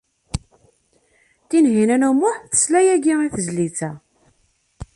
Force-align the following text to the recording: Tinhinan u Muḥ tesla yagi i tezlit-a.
Tinhinan 1.49 2.03
u 2.09 2.11
Muḥ 2.19 2.35
tesla 2.51 2.79
yagi 2.87 3.15
i 3.25 3.29
tezlit-a. 3.35 3.91